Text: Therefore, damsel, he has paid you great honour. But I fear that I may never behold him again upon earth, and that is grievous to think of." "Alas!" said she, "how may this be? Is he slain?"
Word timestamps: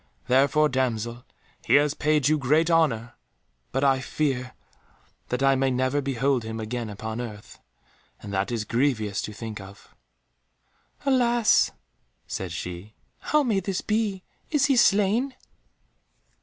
Therefore, 0.25 0.67
damsel, 0.67 1.25
he 1.63 1.75
has 1.75 1.93
paid 1.93 2.27
you 2.27 2.39
great 2.39 2.71
honour. 2.71 3.13
But 3.71 3.83
I 3.83 3.99
fear 4.01 4.55
that 5.29 5.43
I 5.43 5.53
may 5.53 5.69
never 5.69 6.01
behold 6.01 6.43
him 6.43 6.59
again 6.59 6.89
upon 6.89 7.21
earth, 7.21 7.59
and 8.19 8.33
that 8.33 8.51
is 8.51 8.65
grievous 8.65 9.21
to 9.21 9.31
think 9.31 9.61
of." 9.61 9.93
"Alas!" 11.05 11.69
said 12.25 12.51
she, 12.51 12.95
"how 13.19 13.43
may 13.43 13.59
this 13.59 13.81
be? 13.81 14.23
Is 14.49 14.65
he 14.65 14.75
slain?" 14.75 15.35